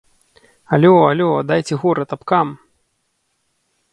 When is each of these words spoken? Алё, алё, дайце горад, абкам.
Алё, 0.77 0.93
алё, 1.09 1.27
дайце 1.51 1.75
горад, 1.83 2.09
абкам. 2.19 2.57